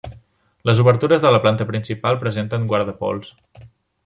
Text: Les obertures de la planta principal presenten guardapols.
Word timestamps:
Les 0.69 0.79
obertures 0.83 1.21
de 1.25 1.33
la 1.35 1.41
planta 1.45 1.69
principal 1.73 2.19
presenten 2.25 2.67
guardapols. 2.73 3.33